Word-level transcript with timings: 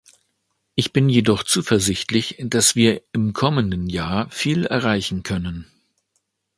Ich 0.73 0.93
bin 0.93 1.09
jedoch 1.09 1.43
zuversichtlich, 1.43 2.35
dass 2.39 2.75
wir 2.75 3.03
im 3.11 3.33
kommenden 3.33 3.85
Jahr 3.87 4.27
viel 4.31 4.65
erreichen 4.65 5.21
können. 5.21 5.67